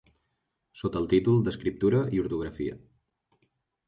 Sota 0.79 0.97
el 1.01 1.03
títol 1.11 1.43
d'Escriptura 1.47 1.99
i 2.17 2.21
ortografia. 2.23 2.79